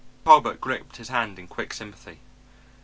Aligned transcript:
Talbot 0.25 0.59
gripped 0.59 0.97
his 0.97 1.09
hand 1.09 1.37
in 1.37 1.45
quick 1.47 1.75
sympathy. 1.75 2.21